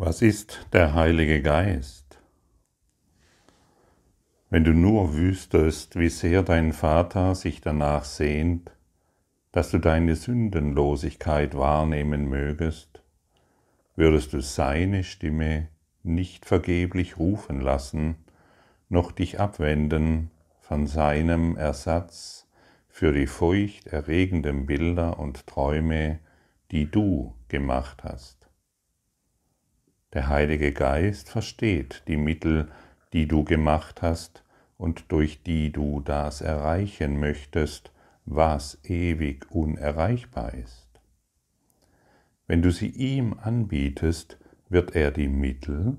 Was 0.00 0.22
ist 0.22 0.64
der 0.72 0.94
Heilige 0.94 1.42
Geist? 1.42 2.20
Wenn 4.48 4.62
du 4.62 4.72
nur 4.72 5.14
wüsstest, 5.14 5.98
wie 5.98 6.08
sehr 6.08 6.44
dein 6.44 6.72
Vater 6.72 7.34
sich 7.34 7.62
danach 7.62 8.04
sehnt, 8.04 8.70
dass 9.50 9.72
du 9.72 9.78
deine 9.78 10.14
Sündenlosigkeit 10.14 11.56
wahrnehmen 11.56 12.28
mögest, 12.28 13.02
würdest 13.96 14.34
du 14.34 14.40
seine 14.40 15.02
Stimme 15.02 15.66
nicht 16.04 16.46
vergeblich 16.46 17.18
rufen 17.18 17.60
lassen, 17.60 18.14
noch 18.88 19.10
dich 19.10 19.40
abwenden 19.40 20.30
von 20.60 20.86
seinem 20.86 21.56
Ersatz 21.56 22.46
für 22.88 23.12
die 23.12 23.26
furchterregenden 23.26 24.64
Bilder 24.64 25.18
und 25.18 25.44
Träume, 25.48 26.20
die 26.70 26.88
du 26.88 27.34
gemacht 27.48 28.04
hast. 28.04 28.37
Der 30.14 30.28
Heilige 30.28 30.72
Geist 30.72 31.28
versteht 31.28 32.02
die 32.08 32.16
Mittel, 32.16 32.70
die 33.12 33.28
du 33.28 33.44
gemacht 33.44 34.00
hast 34.00 34.42
und 34.78 35.12
durch 35.12 35.42
die 35.42 35.70
du 35.70 36.00
das 36.00 36.40
erreichen 36.40 37.20
möchtest, 37.20 37.92
was 38.24 38.78
ewig 38.84 39.50
unerreichbar 39.50 40.54
ist. 40.54 40.88
Wenn 42.46 42.62
du 42.62 42.70
sie 42.70 42.88
ihm 42.88 43.34
anbietest, 43.38 44.38
wird 44.70 44.94
er 44.94 45.10
die 45.10 45.28
Mittel, 45.28 45.98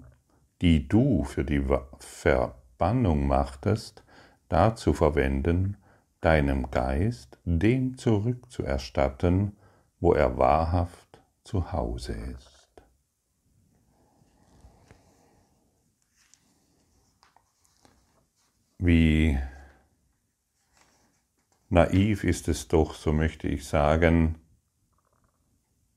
die 0.62 0.88
du 0.88 1.24
für 1.24 1.44
die 1.44 1.64
Verbannung 2.00 3.28
machtest, 3.28 4.04
dazu 4.48 4.94
verwenden, 4.94 5.78
deinem 6.22 6.72
Geist 6.72 7.38
dem 7.46 7.98
zurückzuerstatten, 7.98 9.56
wo 10.00 10.14
er 10.14 10.38
wahrhaft 10.38 11.22
zu 11.44 11.72
Hause 11.72 12.14
ist. 12.14 12.59
Wie 18.82 19.38
naiv 21.68 22.24
ist 22.24 22.48
es 22.48 22.70
doch, 22.70 22.94
so 22.96 23.12
möchte 23.12 23.50
ich 23.50 23.68
sagen, 23.68 24.36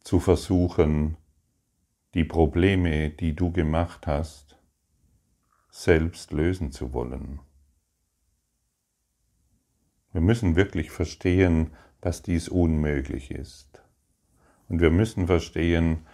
zu 0.00 0.19
versuchen, 0.19 1.16
die 2.14 2.24
Probleme, 2.24 3.11
die 3.11 3.36
du 3.36 3.52
gemacht 3.52 4.08
hast, 4.08 4.58
selbst 5.70 6.33
lösen 6.33 6.72
zu 6.72 6.92
wollen. 6.92 7.39
Wir 10.12 10.20
müssen 10.20 10.56
wirklich 10.56 10.91
verstehen, 10.91 11.70
dass 12.00 12.22
dies 12.22 12.48
unmöglich 12.48 13.30
ist. 13.30 13.80
Und 14.69 14.80
wir 14.80 14.91
müssen 14.91 15.28
verstehen, 15.28 16.05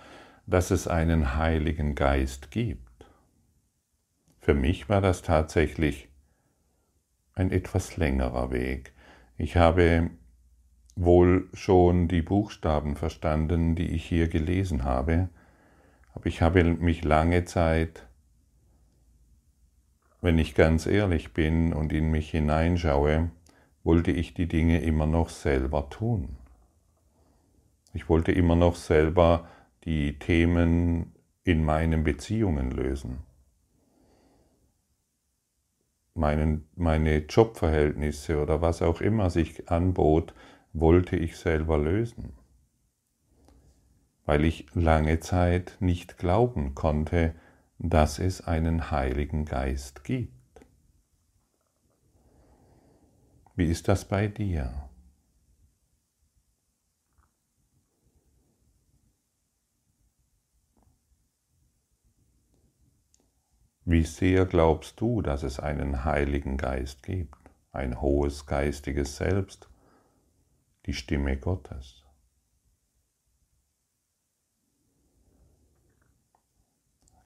dass 0.47 0.71
es 0.71 0.87
einen 0.87 1.35
Heiligen 1.35 1.95
Geist 1.95 2.51
gibt. 2.51 3.07
Für 4.39 4.53
mich 4.53 4.91
war 4.91 5.01
das 5.01 5.23
tatsächlich 5.23 6.08
ein 7.39 7.53
etwas 7.53 7.97
längerer 7.97 8.51
Weg. 8.51 8.93
Ich 9.37 9.57
habe 9.57 10.11
wohl 10.97 11.49
schon 11.53 12.09
die 12.09 12.23
Buchstaben 12.23 12.97
verstanden, 12.97 13.77
die 13.77 13.91
ich 13.91 14.05
hier 14.05 14.29
gelesen 14.29 14.85
habe, 14.85 15.29
aber 16.15 16.27
ich 16.27 16.43
habe 16.43 16.65
mich 16.65 17.05
lange 17.05 17.45
Zeit, 17.45 18.07
wenn 20.21 20.39
ich 20.39 20.57
ganz 20.57 20.87
ehrlich 20.87 21.33
bin 21.33 21.73
und 21.73 21.93
in 21.93 22.11
mich 22.11 22.31
hineinschaue, 22.31 23.31
wollte 23.85 24.11
ich 24.11 24.35
die 24.35 24.49
Dinge 24.49 24.81
immer 24.81 25.07
noch 25.07 25.29
selber 25.29 25.89
tun. 25.89 26.37
Ich 27.95 28.09
wollte 28.09 28.33
immer 28.33 28.57
noch 28.57 28.75
selber 28.75 29.49
die 29.85 30.19
Themen 30.19 31.13
in 31.45 31.65
meinen 31.65 32.03
Beziehungen 32.03 32.73
lösen 32.73 33.28
meinen, 36.19 36.69
meine 36.75 37.19
Jobverhältnisse 37.19 38.43
oder 38.43 38.61
was 38.61 38.83
auch 38.83 39.01
immer 39.01 39.31
sich 39.31 39.71
anbot, 39.71 40.35
wollte 40.73 41.17
ich 41.17 41.37
selber 41.37 41.79
lösen, 41.79 42.35
weil 44.27 44.45
ich 44.45 44.67
lange 44.75 45.21
Zeit 45.21 45.77
nicht 45.81 46.19
glauben 46.19 46.75
konnte, 46.75 47.35
dass 47.79 48.19
es 48.19 48.47
einen 48.47 48.91
Heiligen 48.91 49.45
Geist 49.45 50.05
gibt. 50.05 50.33
Wie 53.55 53.67
ist 53.67 53.89
das 53.89 54.05
bei 54.05 54.27
dir? 54.27 54.88
Wie 63.91 64.05
sehr 64.05 64.45
glaubst 64.45 65.01
du, 65.01 65.23
dass 65.23 65.43
es 65.43 65.59
einen 65.61 66.05
Heiligen 66.05 66.59
Geist 66.59 67.03
gibt, 67.03 67.39
ein 67.73 68.03
hohes 68.03 68.45
geistiges 68.45 69.17
Selbst, 69.17 69.71
die 70.85 70.93
Stimme 70.93 71.39
Gottes? 71.39 72.05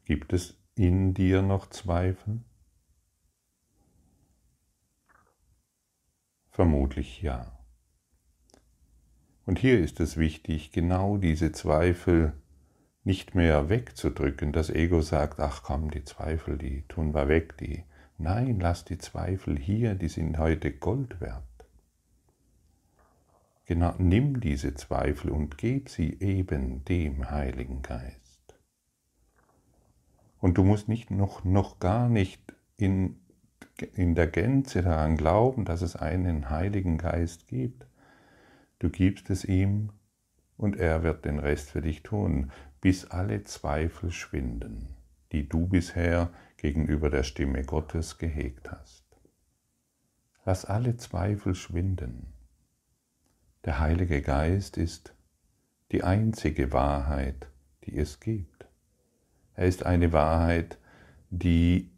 Gibt 0.05 0.33
es 0.33 0.56
in 0.77 1.15
dir 1.15 1.43
noch 1.43 1.69
Zweifel? 1.69 2.45
Vermutlich 6.53 7.22
ja. 7.22 7.59
Und 9.47 9.59
hier 9.59 9.81
ist 9.81 9.99
es 9.99 10.17
wichtig, 10.17 10.71
genau 10.71 11.17
diese 11.17 11.51
Zweifel 11.51 12.41
nicht 13.05 13.35
mehr 13.35 13.69
wegzudrücken. 13.69 14.53
Das 14.53 14.71
Ego 14.71 15.01
sagt, 15.01 15.41
ach 15.41 15.63
komm, 15.63 15.91
die 15.91 16.05
Zweifel, 16.05 16.59
die 16.59 16.83
tun 16.89 17.15
wir 17.15 17.29
weg, 17.29 17.57
die. 17.59 17.85
Nein, 18.19 18.61
lass 18.61 18.85
die 18.85 18.99
Zweifel 18.99 19.59
hier, 19.59 19.95
die 19.95 20.09
sind 20.09 20.39
heute 20.39 20.71
Gold 20.71 21.21
wert. 21.21 21.43
Genau, 23.65 23.95
nimm 23.99 24.41
diese 24.41 24.75
Zweifel 24.75 25.31
und 25.31 25.59
gib 25.59 25.89
sie 25.89 26.21
eben 26.21 26.85
dem 26.85 27.31
Heiligen 27.31 27.83
Geist. 27.83 28.21
Und 30.39 30.59
du 30.59 30.65
musst 30.65 30.89
nicht 30.89 31.11
noch, 31.11 31.45
noch 31.45 31.79
gar 31.79 32.09
nicht 32.09 32.43
in, 32.77 33.17
in 33.95 34.15
der 34.15 34.27
Gänze 34.27 34.83
daran 34.83 35.17
glauben, 35.17 35.65
dass 35.65 35.83
es 35.83 35.97
einen 35.97 36.51
Heiligen 36.51 36.99
Geist 36.99 37.47
gibt. 37.47 37.87
Du 38.79 38.91
gibst 38.91 39.31
es 39.31 39.45
ihm 39.45 39.91
und 40.57 40.77
er 40.77 41.03
wird 41.03 41.25
den 41.25 41.39
Rest 41.39 41.71
für 41.71 41.81
dich 41.81 42.03
tun 42.03 42.51
bis 42.82 43.06
alle 43.06 43.44
Zweifel 43.44 44.10
schwinden, 44.10 44.88
die 45.31 45.48
du 45.48 45.69
bisher 45.69 46.31
gegenüber 46.56 47.09
der 47.09 47.22
Stimme 47.22 47.62
Gottes 47.65 48.19
gehegt 48.19 48.70
hast. 48.70 49.04
Lass 50.44 50.65
alle 50.65 50.97
Zweifel 50.97 51.54
schwinden. 51.54 52.32
Der 53.65 53.78
Heilige 53.78 54.21
Geist 54.21 54.76
ist 54.76 55.15
die 55.92 56.03
einzige 56.03 56.72
Wahrheit, 56.72 57.47
die 57.84 57.97
es 57.97 58.19
gibt. 58.19 58.66
Er 59.54 59.66
ist 59.66 59.87
eine 59.87 60.12
Wahrheit, 60.12 60.78
die 61.31 61.88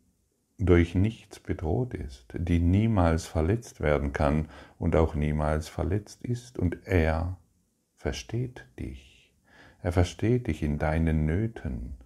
durch 0.59 0.95
nichts 0.95 1.41
bedroht 1.41 1.95
ist, 1.95 2.27
die 2.35 2.59
niemals 2.59 3.25
verletzt 3.27 3.81
werden 3.81 4.13
kann 4.13 4.51
und 4.79 4.97
auch 4.97 5.15
niemals 5.15 5.69
verletzt 5.69 6.23
ist, 6.23 6.59
und 6.59 6.87
er 6.87 7.39
versteht 7.97 8.67
dich. 8.79 9.14
Er 9.85 9.93
versteht 9.93 10.47
dich 10.47 10.63
in 10.63 10.79
deinen 10.79 11.27
Nöten, 11.27 11.99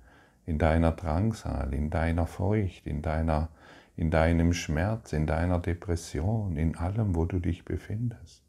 in 0.47 0.59
deiner 0.59 0.91
Drangsal, 0.91 1.73
in 1.73 1.91
deiner 1.91 2.27
Furcht, 2.27 2.89
in, 2.89 3.03
deiner, 3.03 3.51
in 3.95 4.11
deinem 4.11 4.53
Schmerz, 4.53 5.13
in 5.13 5.29
deiner 5.29 5.61
Depression, 5.61 6.57
in 6.57 6.75
allem, 6.75 7.15
wo 7.15 7.25
du 7.25 7.39
dich 7.39 7.65
befindest. 7.65 8.43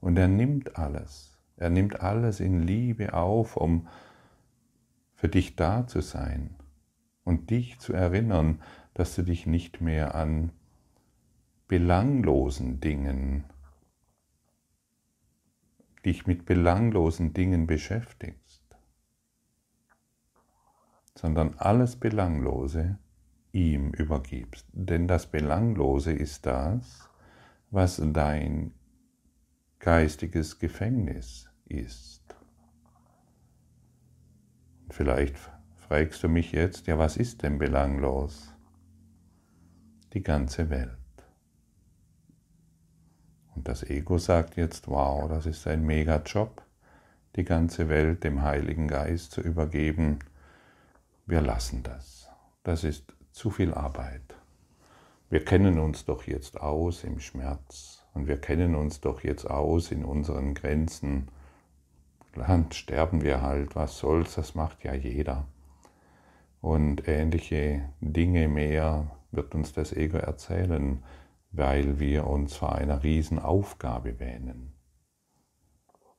Und 0.00 0.16
er 0.16 0.26
nimmt 0.26 0.78
alles, 0.78 1.38
er 1.58 1.68
nimmt 1.68 2.00
alles 2.00 2.40
in 2.40 2.62
Liebe 2.62 3.12
auf, 3.12 3.58
um 3.58 3.88
für 5.14 5.28
dich 5.28 5.54
da 5.54 5.86
zu 5.86 6.00
sein 6.00 6.54
und 7.24 7.50
dich 7.50 7.78
zu 7.78 7.92
erinnern, 7.92 8.62
dass 8.94 9.16
du 9.16 9.22
dich 9.22 9.46
nicht 9.46 9.82
mehr 9.82 10.14
an 10.14 10.50
belanglosen 11.66 12.80
Dingen 12.80 13.44
dich 16.08 16.26
mit 16.26 16.46
belanglosen 16.46 17.34
Dingen 17.34 17.66
beschäftigst, 17.66 18.62
sondern 21.14 21.54
alles 21.58 21.96
Belanglose 21.96 22.98
ihm 23.52 23.90
übergibst. 23.90 24.66
Denn 24.72 25.06
das 25.06 25.30
Belanglose 25.30 26.12
ist 26.12 26.46
das, 26.46 27.10
was 27.70 28.00
dein 28.14 28.72
geistiges 29.80 30.58
Gefängnis 30.58 31.50
ist. 31.66 32.24
Vielleicht 34.88 35.36
fragst 35.76 36.22
du 36.22 36.28
mich 36.30 36.52
jetzt, 36.52 36.86
ja, 36.86 36.98
was 36.98 37.18
ist 37.18 37.42
denn 37.42 37.58
belanglos? 37.58 38.54
Die 40.14 40.22
ganze 40.22 40.70
Welt. 40.70 40.97
Und 43.58 43.66
das 43.66 43.82
Ego 43.82 44.18
sagt 44.18 44.56
jetzt, 44.56 44.86
wow, 44.86 45.28
das 45.28 45.44
ist 45.44 45.66
ein 45.66 45.84
Mega-Job, 45.84 46.62
die 47.34 47.42
ganze 47.42 47.88
Welt 47.88 48.22
dem 48.22 48.42
Heiligen 48.42 48.86
Geist 48.86 49.32
zu 49.32 49.40
übergeben. 49.40 50.20
wir 51.26 51.40
lassen 51.40 51.82
das. 51.82 52.28
Das 52.62 52.84
ist 52.84 53.12
zu 53.32 53.50
viel 53.50 53.74
Arbeit. 53.74 54.36
Wir 55.28 55.44
kennen 55.44 55.80
uns 55.80 56.04
doch 56.04 56.22
jetzt 56.22 56.60
aus 56.60 57.02
im 57.02 57.18
Schmerz 57.18 58.06
und 58.14 58.28
wir 58.28 58.40
kennen 58.40 58.76
uns 58.76 59.00
doch 59.00 59.24
jetzt 59.24 59.50
aus 59.50 59.90
in 59.90 60.04
unseren 60.04 60.54
Grenzen. 60.54 61.26
Dann 62.36 62.70
sterben 62.70 63.22
wir 63.22 63.42
halt, 63.42 63.74
was 63.74 63.98
soll's, 63.98 64.36
das 64.36 64.54
macht 64.54 64.84
ja 64.84 64.94
jeder. 64.94 65.48
Und 66.60 67.08
ähnliche 67.08 67.88
Dinge 68.00 68.46
mehr 68.46 69.10
wird 69.32 69.56
uns 69.56 69.72
das 69.72 69.92
Ego 69.92 70.18
erzählen, 70.18 71.02
weil 71.50 71.98
wir 71.98 72.26
uns 72.26 72.56
vor 72.56 72.74
einer 72.74 73.02
Riesenaufgabe 73.02 74.20
wähnen. 74.20 74.74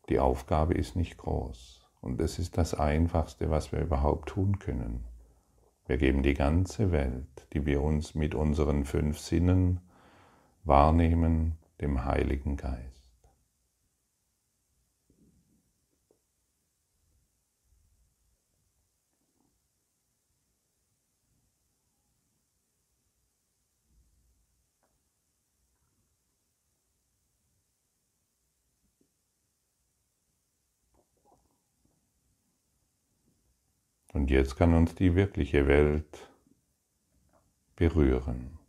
Die 0.09 0.19
Aufgabe 0.19 0.73
ist 0.73 0.95
nicht 0.95 1.17
groß 1.17 1.85
und 2.01 2.19
es 2.19 2.39
ist 2.39 2.57
das 2.57 2.73
Einfachste, 2.73 3.49
was 3.49 3.71
wir 3.71 3.79
überhaupt 3.79 4.29
tun 4.29 4.59
können. 4.59 5.05
Wir 5.85 5.97
geben 5.97 6.23
die 6.23 6.33
ganze 6.33 6.91
Welt, 6.91 7.47
die 7.53 7.65
wir 7.65 7.81
uns 7.81 8.15
mit 8.15 8.35
unseren 8.35 8.85
fünf 8.85 9.19
Sinnen 9.19 9.81
wahrnehmen, 10.63 11.57
dem 11.81 12.05
Heiligen 12.05 12.57
Geist. 12.57 12.98
Jetzt 34.29 34.57
kann 34.57 34.75
uns 34.75 34.93
die 34.93 35.15
wirkliche 35.15 35.65
Welt 35.65 36.29
berühren. 37.75 38.59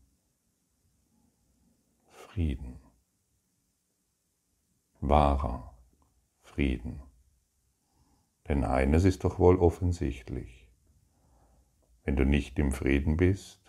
Frieden. 2.09 2.81
Wahrer 5.03 5.77
Frieden. 6.41 7.03
Denn 8.49 8.65
eines 8.65 9.05
ist 9.05 9.23
doch 9.25 9.39
wohl 9.39 9.57
offensichtlich. 9.57 10.67
Wenn 12.05 12.17
du 12.17 12.25
nicht 12.25 12.59
im 12.59 12.73
Frieden 12.73 13.19
bist, 13.19 13.61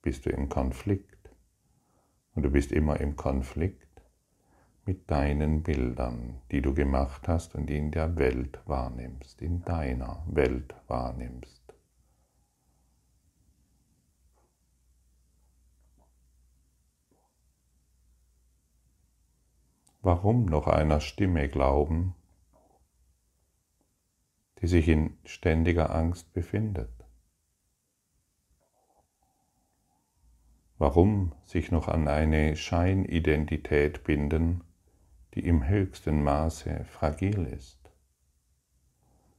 bist 0.00 0.24
du 0.24 0.30
im 0.30 0.48
Konflikt. 0.48 1.30
Und 2.34 2.44
du 2.44 2.50
bist 2.50 2.72
immer 2.72 3.00
im 3.00 3.16
Konflikt 3.16 3.83
mit 4.86 5.10
deinen 5.10 5.62
Bildern, 5.62 6.42
die 6.50 6.60
du 6.60 6.74
gemacht 6.74 7.26
hast 7.26 7.54
und 7.54 7.66
die 7.66 7.78
in 7.78 7.90
der 7.90 8.16
Welt 8.16 8.60
wahrnimmst, 8.66 9.40
in 9.40 9.62
deiner 9.62 10.22
Welt 10.26 10.74
wahrnimmst. 10.88 11.62
Warum 20.02 20.44
noch 20.44 20.66
einer 20.66 21.00
Stimme 21.00 21.48
glauben, 21.48 22.14
die 24.60 24.66
sich 24.66 24.86
in 24.86 25.16
ständiger 25.24 25.94
Angst 25.94 26.34
befindet? 26.34 26.90
Warum 30.76 31.32
sich 31.44 31.70
noch 31.70 31.88
an 31.88 32.08
eine 32.08 32.54
Scheinidentität 32.56 34.04
binden, 34.04 34.62
die 35.34 35.46
im 35.46 35.66
höchsten 35.66 36.22
Maße 36.22 36.84
fragil 36.84 37.46
ist 37.46 37.78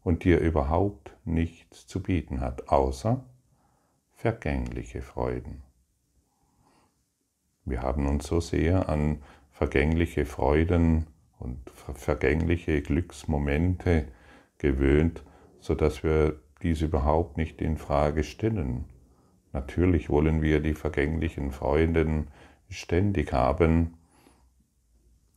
und 0.03 0.23
dir 0.23 0.39
überhaupt 0.39 1.15
nichts 1.25 1.87
zu 1.87 2.01
bieten 2.01 2.41
hat, 2.41 2.69
außer 2.69 3.25
vergängliche 4.13 5.01
Freuden. 5.01 5.63
Wir 7.65 7.81
haben 7.81 8.07
uns 8.07 8.27
so 8.27 8.39
sehr 8.39 8.89
an 8.89 9.23
vergängliche 9.51 10.25
Freuden 10.25 11.07
und 11.39 11.69
vergängliche 11.69 12.81
Glücksmomente 12.81 14.07
gewöhnt, 14.57 15.23
so 15.59 15.75
dass 15.75 16.03
wir 16.03 16.39
dies 16.61 16.81
überhaupt 16.81 17.37
nicht 17.37 17.61
in 17.61 17.77
Frage 17.77 18.23
stellen. 18.23 18.85
Natürlich 19.53 20.09
wollen 20.09 20.41
wir 20.41 20.59
die 20.59 20.73
vergänglichen 20.73 21.51
Freuden 21.51 22.27
ständig 22.69 23.33
haben, 23.33 23.97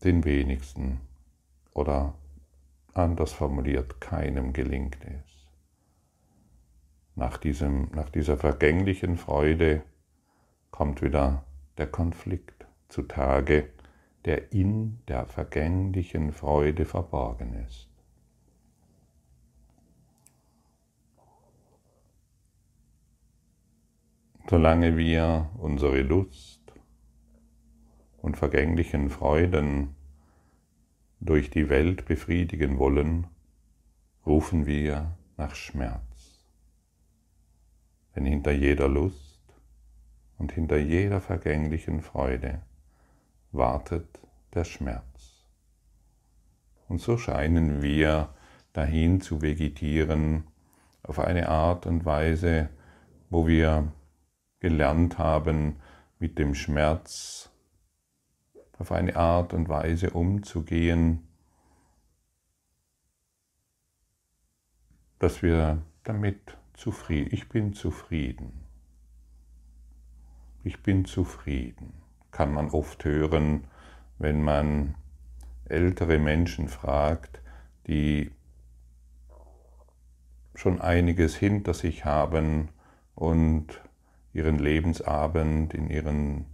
den 0.05 0.25
wenigsten 0.25 1.01
oder 1.75 2.15
anders 2.95 3.33
formuliert, 3.33 4.01
keinem 4.01 4.53
gelingt 4.53 4.99
es. 5.05 5.47
Nach, 7.15 7.37
diesem, 7.37 7.91
nach 7.95 8.11
dieser 8.11 8.37
vergänglichen 8.37 9.17
Freude 9.17 9.83
kommt 10.71 11.03
wieder 11.03 11.45
der 11.77 11.89
Konflikt 11.89 12.67
zutage, 12.89 13.71
der 14.25 14.53
in 14.53 15.01
der 15.09 15.27
vergänglichen 15.27 16.33
Freude 16.33 16.85
verborgen 16.85 17.55
ist. 17.67 17.89
Solange 24.49 24.97
wir 24.97 25.51
unsere 25.59 26.01
Lust 26.01 26.58
und 28.19 28.37
vergänglichen 28.37 29.11
Freuden 29.11 29.95
durch 31.21 31.51
die 31.51 31.69
Welt 31.69 32.07
befriedigen 32.07 32.79
wollen, 32.79 33.27
rufen 34.27 34.67
wir 34.67 35.17
nach 35.37 35.55
Schmerz. 35.55 36.45
Denn 38.15 38.25
hinter 38.25 38.53
jeder 38.53 38.89
Lust 38.89 39.41
und 40.37 40.53
hinter 40.53 40.79
jeder 40.79 41.21
vergänglichen 41.21 42.03
Freude 42.03 42.63
wartet 43.53 44.21
der 44.55 44.65
Schmerz. 44.65 45.47
Und 46.89 47.01
so 47.01 47.19
scheinen 47.19 47.83
wir 47.83 48.35
dahin 48.73 49.21
zu 49.21 49.43
vegetieren 49.43 50.45
auf 51.03 51.19
eine 51.19 51.49
Art 51.49 51.87
und 51.87 52.05
Weise, 52.05 52.69
wo 53.31 53.47
wir 53.47 53.93
gelernt 54.61 55.19
haben, 55.19 55.77
mit 56.19 56.39
dem 56.39 56.55
Schmerz 56.55 57.48
auf 58.79 58.93
eine 58.93 59.17
Art 59.17 59.53
und 59.53 59.69
Weise 59.69 60.11
umzugehen, 60.11 61.27
dass 65.19 65.43
wir 65.43 65.83
damit 66.05 66.57
zufrieden, 66.75 67.31
ich 67.33 67.49
bin 67.49 67.73
zufrieden. 67.73 68.53
Ich 70.63 70.83
bin 70.83 71.05
zufrieden, 71.05 71.93
kann 72.31 72.53
man 72.53 72.71
oft 72.71 73.05
hören, 73.05 73.65
wenn 74.19 74.43
man 74.43 74.95
ältere 75.65 76.19
Menschen 76.19 76.69
fragt, 76.69 77.41
die 77.87 78.31
schon 80.55 80.81
einiges 80.81 81.37
hinter 81.37 81.75
sich 81.75 82.05
haben 82.05 82.69
und 83.15 83.81
ihren 84.33 84.59
Lebensabend 84.59 85.75
in 85.75 85.89
ihren 85.89 86.47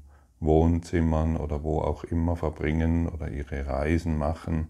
Wohnzimmern 0.45 1.37
oder 1.37 1.63
wo 1.63 1.81
auch 1.81 2.05
immer 2.05 2.37
verbringen 2.37 3.09
oder 3.09 3.31
ihre 3.31 3.67
Reisen 3.67 4.17
machen. 4.17 4.69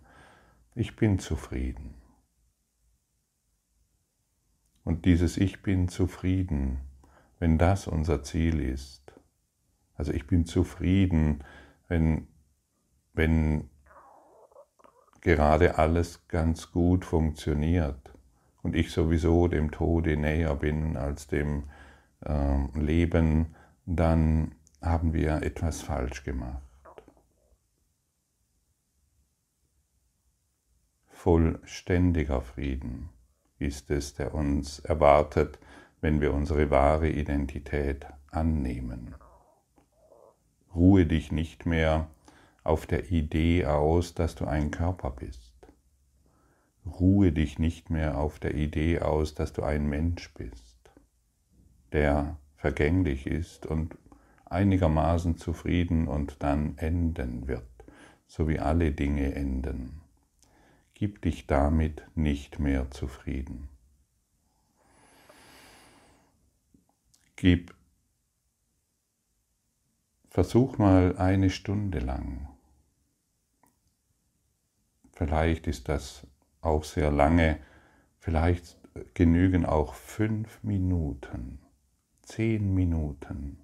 Ich 0.75 0.97
bin 0.97 1.19
zufrieden. 1.19 1.95
Und 4.85 5.05
dieses 5.05 5.37
Ich 5.37 5.63
bin 5.63 5.89
zufrieden, 5.89 6.81
wenn 7.39 7.59
das 7.59 7.87
unser 7.87 8.23
Ziel 8.23 8.61
ist, 8.61 9.13
also 9.97 10.13
ich 10.13 10.27
bin 10.27 10.45
zufrieden, 10.45 11.45
wenn, 11.89 12.27
wenn 13.13 13.71
gerade 15.21 15.79
alles 15.79 16.29
ganz 16.29 16.71
gut 16.73 17.05
funktioniert 17.05 18.13
und 18.63 18.77
ich 18.77 18.91
sowieso 18.91 19.49
dem 19.49 19.71
Tode 19.71 20.17
näher 20.17 20.55
bin 20.57 20.97
als 20.97 21.27
dem 21.27 21.65
äh, 22.21 22.79
Leben, 22.79 23.55
dann 23.87 24.55
haben 24.85 25.13
wir 25.13 25.43
etwas 25.43 25.83
falsch 25.83 26.25
gemacht. 26.25 26.61
Vollständiger 31.09 32.43
Frieden 32.43 33.09
ist 33.59 33.91
es, 33.91 34.15
der 34.15 34.35
uns 34.35 34.81
erwartet, 34.81 35.59
wenn 36.01 36.21
wir 36.21 36.35
unsere 36.35 36.71
wahre 36.71 37.09
Identität 37.09 38.07
annehmen. 38.31 39.15
Ruhe 40.75 41.07
dich 41.07 41.33
nicht 41.33 41.65
mehr 41.65 42.09
auf 42.63 42.87
der 42.87 43.11
Idee 43.11 43.65
aus, 43.65 44.15
dass 44.15 44.35
du 44.35 44.45
ein 44.45 44.71
Körper 44.71 45.11
bist. 45.11 45.55
Ruhe 46.85 47.33
dich 47.33 47.59
nicht 47.59 47.89
mehr 47.89 48.19
auf 48.19 48.39
der 48.39 48.55
Idee 48.55 49.01
aus, 49.01 49.35
dass 49.35 49.55
du 49.55 49.63
ein 49.63 49.87
Mensch 49.89 50.35
bist, 50.35 50.77
der 51.93 52.37
vergänglich 52.57 53.27
ist 53.27 53.65
und 53.65 53.97
einigermaßen 54.55 55.37
zufrieden 55.37 56.09
und 56.09 56.43
dann 56.43 56.79
enden 56.79 57.49
wird, 57.49 57.69
so 58.27 58.49
wie 58.49 58.59
alle 58.59 58.93
Dinge 58.93 59.35
enden. 59.35 60.01
Gib 60.95 61.23
dich 61.23 61.47
damit 61.47 62.07
nicht 62.15 62.61
mehr 62.61 62.91
zufrieden. 62.91 63.69
Gib, 67.37 67.75
versuch 70.31 70.79
mal 70.79 71.19
eine 71.19 71.51
Stunde 71.51 71.99
lang. 71.99 72.49
Vielleicht 75.13 75.67
ist 75.67 75.89
das 75.89 76.27
auch 76.61 76.85
sehr 76.85 77.11
lange, 77.11 77.59
vielleicht 78.19 78.79
genügen 79.15 79.67
auch 79.67 79.95
fünf 79.95 80.63
Minuten, 80.63 81.59
zehn 82.23 82.73
Minuten. 82.73 83.64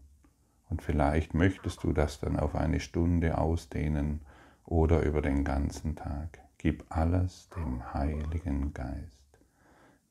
Und 0.71 0.83
vielleicht 0.83 1.35
möchtest 1.35 1.83
du 1.83 1.93
das 1.93 2.21
dann 2.21 2.39
auf 2.39 2.55
eine 2.55 2.81
Stunde 2.81 3.37
ausdehnen 3.37 4.21
oder 4.65 5.03
über 5.03 5.21
den 5.21 5.45
ganzen 5.45 5.97
Tag. 5.97 6.39
Gib 6.59 6.85
alles 6.89 7.49
dem 7.57 7.93
Heiligen 7.93 8.73
Geist. 8.73 9.41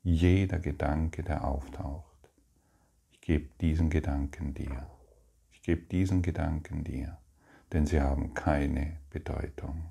Jeder 0.04 0.60
Gedanke, 0.60 1.24
der 1.24 1.46
auftaucht, 1.46 2.30
ich 3.12 3.22
gebe 3.22 3.50
diesen 3.62 3.90
Gedanken 3.90 4.54
dir. 4.54 4.88
Ich 5.52 5.62
gebe 5.62 5.84
diesen 5.84 6.22
Gedanken 6.22 6.84
dir, 6.84 7.18
denn 7.72 7.86
sie 7.86 8.02
haben 8.02 8.34
keine 8.34 8.98
Bedeutung. 9.12 9.84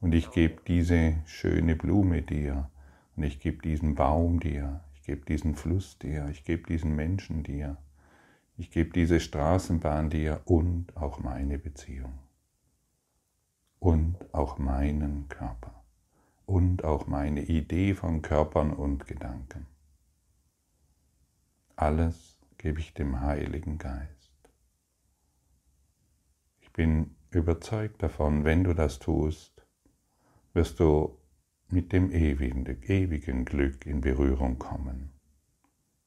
Und 0.00 0.14
ich 0.14 0.30
gebe 0.32 0.62
diese 0.66 1.16
schöne 1.26 1.76
Blume 1.76 2.22
dir 2.22 2.68
und 3.16 3.22
ich 3.22 3.38
gebe 3.38 3.62
diesen 3.62 3.94
Baum 3.94 4.40
dir, 4.40 4.80
ich 4.94 5.02
gebe 5.02 5.24
diesen 5.24 5.54
Fluss 5.54 5.98
dir, 5.98 6.28
ich 6.30 6.44
gebe 6.44 6.66
diesen 6.66 6.96
Menschen 6.96 7.42
dir, 7.44 7.76
ich 8.62 8.70
gebe 8.70 8.90
diese 8.90 9.18
Straßenbahn 9.18 10.08
dir 10.08 10.40
und 10.44 10.96
auch 10.96 11.18
meine 11.18 11.58
Beziehung 11.58 12.20
und 13.80 14.32
auch 14.32 14.56
meinen 14.56 15.28
Körper 15.28 15.82
und 16.46 16.84
auch 16.84 17.08
meine 17.08 17.42
Idee 17.42 17.92
von 17.94 18.22
Körpern 18.22 18.72
und 18.72 19.08
Gedanken. 19.08 19.66
Alles 21.74 22.38
gebe 22.56 22.78
ich 22.78 22.94
dem 22.94 23.20
Heiligen 23.20 23.78
Geist. 23.78 24.32
Ich 26.60 26.72
bin 26.72 27.16
überzeugt 27.30 28.00
davon, 28.00 28.44
wenn 28.44 28.62
du 28.62 28.74
das 28.74 29.00
tust, 29.00 29.66
wirst 30.52 30.78
du 30.78 31.18
mit 31.68 31.92
dem 31.92 32.12
ewigen, 32.12 33.44
Glück 33.44 33.86
in 33.86 34.02
Berührung 34.02 34.60
kommen, 34.60 35.10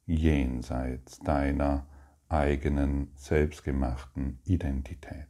jenseits 0.06 1.20
deiner 1.20 1.86
eigenen 2.30 3.12
selbstgemachten 3.16 4.40
Identität. 4.46 5.28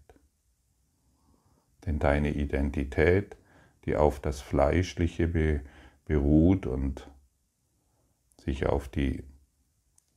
Denn 1.86 2.00
deine 2.00 2.32
Identität, 2.32 3.38
die 3.86 3.96
auf 3.96 4.20
das 4.20 4.42
Fleischliche 4.42 5.62
beruht 6.06 6.66
und 6.66 7.12
sich 8.42 8.66
auf 8.66 8.88
die 8.88 9.24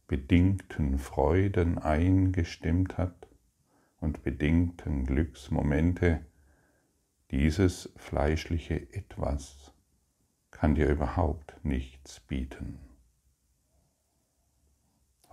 bedingten 0.06 0.98
Freuden 0.98 1.78
eingestimmt 1.78 2.96
hat 2.96 3.28
und 4.00 4.22
bedingten 4.22 5.04
Glücksmomente, 5.04 6.24
dieses 7.30 7.92
fleischliche 7.96 8.92
Etwas 8.94 9.74
kann 10.50 10.74
dir 10.74 10.88
überhaupt 10.88 11.62
nichts 11.62 12.20
bieten. 12.20 12.87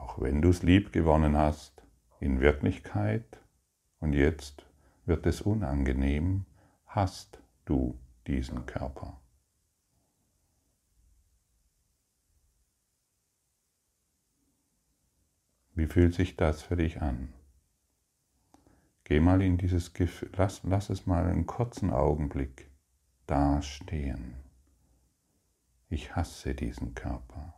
Auch 0.06 0.22
wenn 0.22 0.40
du 0.40 0.50
es 0.50 0.62
lieb 0.62 0.94
gewonnen 0.94 1.36
hast, 1.36 1.82
in 2.20 2.40
Wirklichkeit 2.40 3.42
und 4.00 4.14
jetzt 4.14 4.64
wird 5.06 5.26
es 5.26 5.42
unangenehm, 5.42 6.46
hast 6.86 7.42
du 7.66 8.00
diesen 8.28 8.68
Körper. 8.68 9.20
Wie 15.74 15.88
fühlt 15.88 16.14
sich 16.14 16.38
das 16.38 16.62
für 16.62 16.78
dich 16.78 17.02
an? 17.02 17.34
Geh 19.06 19.20
mal 19.20 19.42
in 19.42 19.58
dieses 19.58 19.94
Gefühl, 19.94 20.30
lass, 20.38 20.62
lass 20.64 20.92
es 20.92 21.08
mal 21.08 21.26
einen 21.26 21.48
kurzen 21.48 21.90
Augenblick 21.90 22.70
dastehen. 23.26 24.36
Ich 25.90 26.16
hasse 26.16 26.54
diesen 26.54 26.94
Körper. 26.94 27.55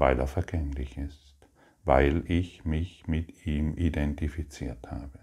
Weil 0.00 0.18
er 0.18 0.26
vergänglich 0.26 0.96
ist, 0.96 1.36
weil 1.84 2.24
ich 2.26 2.64
mich 2.64 3.06
mit 3.06 3.46
ihm 3.46 3.76
identifiziert 3.76 4.90
habe. 4.90 5.18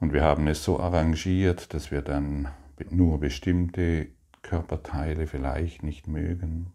Und 0.00 0.14
wir 0.14 0.22
haben 0.22 0.46
es 0.46 0.64
so 0.64 0.80
arrangiert, 0.80 1.74
dass 1.74 1.90
wir 1.90 2.00
dann 2.00 2.48
nur 2.88 3.20
bestimmte 3.20 4.08
Körperteile 4.40 5.26
vielleicht 5.26 5.82
nicht 5.82 6.08
mögen, 6.08 6.72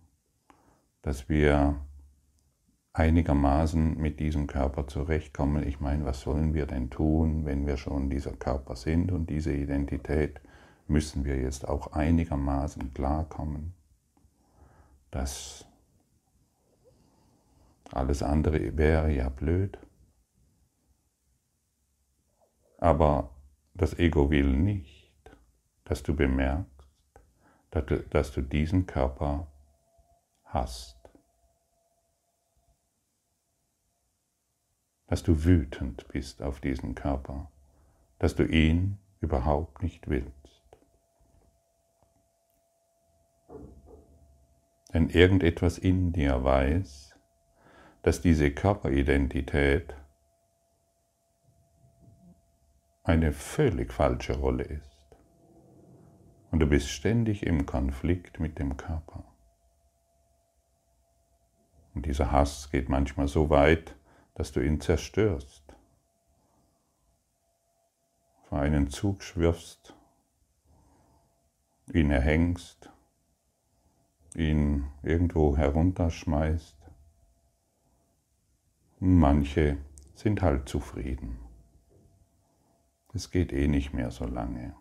dass 1.02 1.30
wir 1.30 1.82
einigermaßen 2.92 3.98
mit 3.98 4.20
diesem 4.20 4.46
Körper 4.46 4.88
zurechtkommen. 4.88 5.68
Ich 5.68 5.80
meine, 5.80 6.06
was 6.06 6.22
sollen 6.22 6.54
wir 6.54 6.68
denn 6.68 6.92
tun, 6.92 7.46
wenn 7.46 7.66
wir 7.66 7.78
schon 7.78 8.12
dieser 8.12 8.34
Körper 8.34 8.76
sind 8.76 9.12
und 9.12 9.32
diese 9.32 9.52
Identität, 9.52 10.42
müssen 10.88 11.26
wir 11.26 11.38
jetzt 11.38 11.68
auch 11.68 11.94
einigermaßen 11.94 12.94
klarkommen 12.94 13.74
dass 15.14 15.68
alles 17.92 18.24
andere 18.24 18.76
wäre 18.76 19.12
ja 19.12 19.30
blöd. 19.30 19.78
Aber 22.80 23.30
das 23.76 24.00
Ego 24.00 24.32
will 24.32 24.52
nicht, 24.52 25.14
dass 25.84 26.02
du 26.02 26.16
bemerkst, 26.16 26.68
dass 27.70 27.86
du, 27.86 28.04
dass 28.10 28.32
du 28.32 28.42
diesen 28.42 28.88
Körper 28.88 29.48
hast. 30.46 30.98
Dass 35.06 35.22
du 35.22 35.44
wütend 35.44 36.08
bist 36.08 36.42
auf 36.42 36.60
diesen 36.60 36.96
Körper, 36.96 37.52
dass 38.18 38.34
du 38.34 38.46
ihn 38.46 38.98
überhaupt 39.22 39.84
nicht 39.84 40.10
willst. 40.10 40.53
Denn 44.94 45.10
irgendetwas 45.10 45.78
in 45.78 46.14
dir 46.14 46.44
weiß, 46.44 47.16
dass 48.04 48.22
diese 48.22 48.52
Körperidentität 48.52 49.96
eine 53.04 53.34
völlig 53.34 53.92
falsche 53.92 54.38
Rolle 54.38 54.64
ist. 54.64 55.18
Und 56.52 56.60
du 56.60 56.68
bist 56.68 56.90
ständig 56.90 57.46
im 57.46 57.66
Konflikt 57.66 58.40
mit 58.40 58.60
dem 58.60 58.78
Körper. 58.78 59.24
Und 61.96 62.06
dieser 62.06 62.32
Hass 62.32 62.70
geht 62.70 62.90
manchmal 62.90 63.28
so 63.28 63.50
weit, 63.50 63.96
dass 64.36 64.52
du 64.52 64.62
ihn 64.62 64.80
zerstörst, 64.80 65.76
vor 68.44 68.60
einen 68.60 68.90
Zug 68.90 69.24
schwirfst, 69.24 69.96
ihn 71.94 72.12
erhängst 72.12 72.93
ihn 74.36 74.86
irgendwo 75.02 75.56
herunterschmeißt. 75.58 76.78
Manche 79.00 79.78
sind 80.14 80.42
halt 80.42 80.70
zufrieden. 80.70 81.40
Es 83.14 83.30
geht 83.30 83.54
eh 83.54 83.68
nicht 83.68 83.94
mehr 83.94 84.12
so 84.12 84.26
lange. 84.26 84.76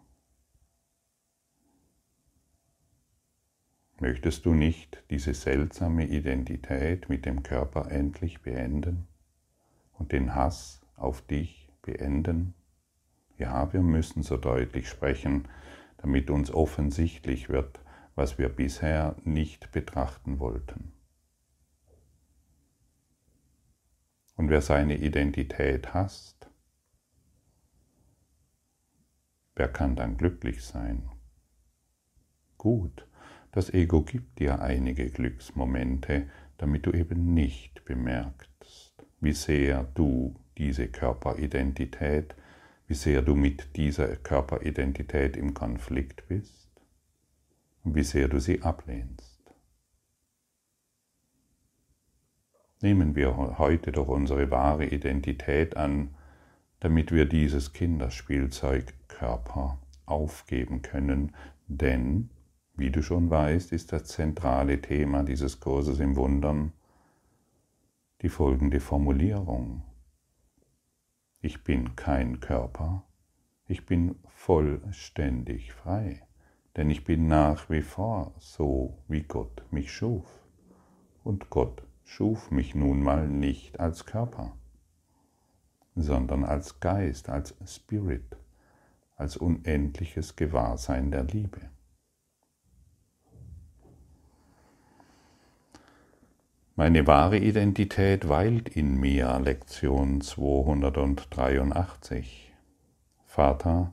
Möchtest 4.01 4.47
du 4.47 4.55
nicht 4.55 5.05
diese 5.11 5.33
seltsame 5.35 6.07
Identität 6.07 7.09
mit 7.09 7.25
dem 7.25 7.43
Körper 7.43 7.91
endlich 7.91 8.43
beenden 8.43 9.07
und 9.93 10.13
den 10.13 10.35
Hass 10.35 10.81
auf 10.97 11.23
dich 11.23 11.71
beenden? 11.83 12.55
Ja, 13.39 13.73
wir 13.73 13.83
müssen 13.83 14.23
so 14.23 14.37
deutlich 14.37 14.89
sprechen, 14.89 15.47
damit 15.99 16.31
uns 16.31 16.51
offensichtlich 16.51 17.49
wird, 17.49 17.81
was 18.15 18.39
wir 18.39 18.49
bisher 18.49 19.17
nicht 19.25 19.73
betrachten 19.73 20.39
wollten. 20.39 20.93
Und 24.37 24.49
wer 24.49 24.61
seine 24.61 24.97
Identität 24.97 25.95
hasst, 25.95 26.51
wer 29.55 29.69
kann 29.69 29.97
dann 29.97 30.17
glücklich 30.17 30.65
sein? 30.65 31.09
Gut, 32.59 33.07
das 33.51 33.73
Ego 33.73 34.03
gibt 34.03 34.39
dir 34.39 34.61
einige 34.61 35.11
Glücksmomente, 35.11 36.29
damit 36.59 36.87
du 36.87 36.93
eben 36.93 37.35
nicht 37.35 37.85
bemerkst, 37.85 38.95
wie 39.21 39.33
sehr 39.33 39.85
du 39.95 40.35
diese 40.59 40.89
Körperidentität, 40.89 42.35
wie 42.87 42.95
sehr 42.95 43.23
du 43.23 43.35
mit 43.35 43.77
dieser 43.77 44.17
Körperidentität 44.17 45.37
im 45.37 45.55
Konflikt 45.55 46.29
bist 46.29 46.62
und 47.85 47.95
wie 47.95 48.05
sehr 48.05 48.29
du 48.29 48.41
sie 48.41 48.63
ablehnst. 48.63 49.55
Nehmen 52.81 53.15
wir 53.15 53.59
heute 53.59 53.93
doch 53.93 54.09
unsere 54.09 54.51
wahre 54.51 54.87
Identität 54.87 55.77
an, 55.77 56.15
damit 56.81 57.13
wir 57.13 57.27
dieses 57.27 57.73
Kinderspielzeug 57.73 58.93
Körper 59.07 59.79
aufgeben 60.05 60.83
können, 60.83 61.33
denn, 61.69 62.31
wie 62.75 62.91
du 62.91 63.03
schon 63.03 63.31
weißt, 63.31 63.73
ist 63.73 63.93
das 63.93 64.05
zentrale 64.05 64.81
Thema 64.81 65.23
dieses 65.23 65.61
Kurses 65.61 66.01
im 66.01 66.17
Wundern 66.17 66.73
die 68.23 68.29
folgende 68.29 68.81
Formulierung. 68.81 69.83
Ich 71.41 71.63
bin 71.63 71.95
kein 71.97 72.41
Körper, 72.41 73.05
ich 73.67 73.87
bin 73.87 74.17
vollständig 74.29 75.73
frei, 75.73 76.27
denn 76.77 76.91
ich 76.91 77.05
bin 77.05 77.27
nach 77.27 77.71
wie 77.71 77.83
vor 77.83 78.33
so, 78.39 78.99
wie 79.09 79.23
Gott 79.23 79.65
mich 79.71 79.93
schuf. 79.93 80.27
Und 81.23 81.51
Gott 81.51 81.83
schuf 82.05 82.51
mich 82.51 82.75
nun 82.75 83.03
mal 83.03 83.29
nicht 83.29 83.81
als 83.81 84.07
Körper, 84.07 84.57
sondern 85.95 86.45
als 86.45 86.81
Geist, 86.81 87.29
als 87.29 87.55
Spirit, 87.67 88.39
als 89.17 89.37
unendliches 89.37 90.37
Gewahrsein 90.37 91.11
der 91.11 91.25
Liebe. 91.25 91.61
Meine 96.75 97.07
wahre 97.07 97.37
Identität 97.37 98.31
weilt 98.31 98.71
in 98.71 98.99
mir, 98.99 99.39
Lektion 99.39 100.23
283. 100.23 102.55
Vater, 103.27 103.93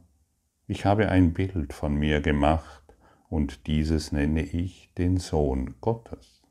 ich 0.69 0.85
habe 0.85 1.09
ein 1.09 1.33
Bild 1.33 1.73
von 1.73 1.95
mir 1.95 2.21
gemacht 2.21 2.95
und 3.27 3.65
dieses 3.65 4.11
nenne 4.11 4.43
ich 4.43 4.93
den 4.99 5.17
Sohn 5.17 5.73
Gottes. 5.81 6.43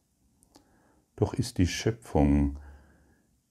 Doch 1.14 1.34
ist 1.34 1.58
die 1.58 1.68
Schöpfung, 1.68 2.58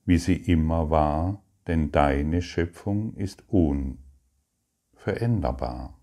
wie 0.03 0.17
sie 0.17 0.35
immer 0.35 0.89
war, 0.89 1.41
denn 1.67 1.93
deine 1.93 2.41
Schöpfung 2.41 3.13
ist 3.13 3.45
unveränderbar. 3.47 5.97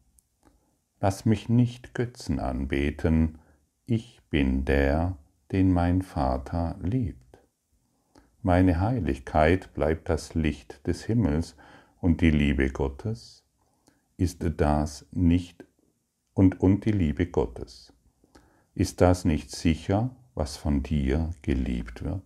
Lass 0.99 1.27
mich 1.27 1.51
nicht 1.51 1.93
Götzen 1.93 2.41
anbeten, 2.41 3.37
ich 3.85 4.23
bin 4.31 4.65
der, 4.65 5.19
den 5.53 5.75
mein 5.75 6.01
Vater 6.01 6.79
liebt. 6.81 7.39
Meine 8.41 8.81
Heiligkeit 8.81 9.75
bleibt 9.75 10.09
das 10.09 10.35
Licht 10.35 10.87
des 10.87 11.05
Himmels 11.05 11.55
und 12.01 12.23
die 12.23 12.31
Liebe 12.31 12.71
Gottes 12.71 13.44
ist 14.17 14.45
das 14.57 15.07
nicht 15.11 15.65
und, 16.35 16.61
und 16.61 16.85
die 16.85 16.93
Liebe 16.93 17.27
Gottes. 17.27 17.93
Ist 18.75 19.01
das 19.01 19.25
nicht 19.25 19.51
sicher 19.51 20.15
was 20.35 20.57
von 20.57 20.83
dir 20.83 21.31
geliebt 21.43 22.05
wird? 22.05 22.23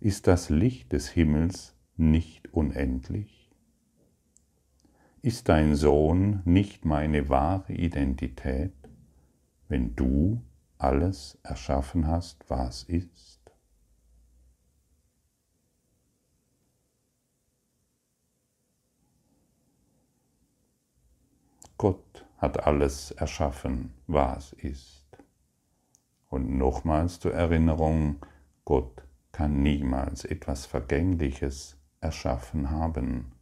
Ist 0.00 0.26
das 0.26 0.50
Licht 0.50 0.92
des 0.92 1.08
Himmels 1.08 1.74
nicht 1.96 2.52
unendlich? 2.52 3.50
Ist 5.22 5.48
dein 5.48 5.74
Sohn 5.74 6.42
nicht 6.44 6.84
meine 6.84 7.28
wahre 7.28 7.72
Identität, 7.72 8.72
wenn 9.68 9.96
du 9.96 10.40
alles 10.78 11.38
erschaffen 11.42 12.06
hast, 12.06 12.48
was 12.48 12.84
ist? 12.84 13.38
Gott 21.76 22.27
hat 22.38 22.64
alles 22.66 23.10
erschaffen, 23.10 23.94
was 24.06 24.52
ist. 24.52 25.06
Und 26.28 26.56
nochmals 26.56 27.20
zur 27.20 27.34
Erinnerung, 27.34 28.24
Gott 28.64 29.02
kann 29.32 29.62
niemals 29.62 30.24
etwas 30.24 30.66
Vergängliches 30.66 31.76
erschaffen 32.00 32.70
haben, 32.70 33.32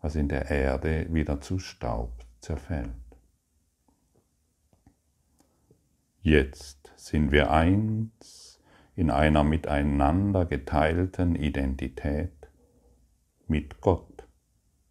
was 0.00 0.14
in 0.14 0.28
der 0.28 0.50
Erde 0.50 1.06
wieder 1.12 1.40
zu 1.40 1.58
Staub 1.58 2.24
zerfällt. 2.40 2.92
Jetzt 6.20 6.92
sind 6.96 7.30
wir 7.30 7.50
eins 7.50 8.60
in 8.94 9.10
einer 9.10 9.44
miteinander 9.44 10.44
geteilten 10.44 11.36
Identität 11.36 12.32
mit 13.46 13.80
Gott, 13.80 14.26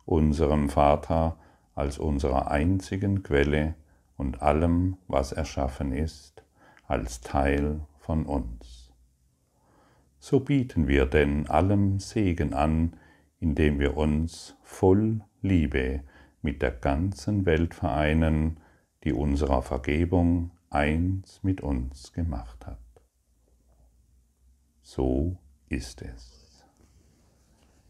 unserem 0.05 0.69
Vater 0.69 1.37
als 1.75 1.99
unserer 1.99 2.49
einzigen 2.49 3.21
Quelle 3.21 3.75
und 4.17 4.41
allem, 4.41 4.97
was 5.07 5.33
erschaffen 5.33 5.91
ist, 5.91 6.43
als 6.87 7.21
Teil 7.21 7.81
von 7.99 8.25
uns. 8.25 8.93
So 10.19 10.39
bieten 10.39 10.87
wir 10.87 11.05
denn 11.05 11.47
allem 11.47 11.99
Segen 11.99 12.53
an, 12.53 12.97
indem 13.39 13.79
wir 13.79 13.97
uns 13.97 14.55
voll 14.63 15.21
Liebe 15.41 16.01
mit 16.41 16.61
der 16.61 16.71
ganzen 16.71 17.45
Welt 17.45 17.75
vereinen, 17.75 18.59
die 19.03 19.13
unserer 19.13 19.61
Vergebung 19.61 20.51
eins 20.69 21.41
mit 21.43 21.61
uns 21.61 22.13
gemacht 22.13 22.65
hat. 22.65 22.79
So 24.81 25.37
ist 25.67 26.01
es. 26.01 26.63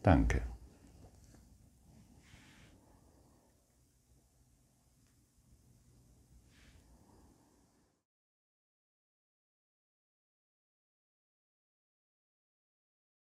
Danke. 0.02 0.55